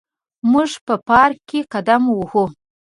[0.51, 2.45] موږ په پارک کې قدم وهو.